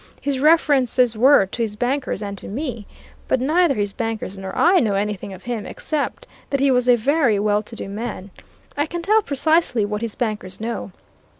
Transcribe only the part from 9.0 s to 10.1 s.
tell precisely what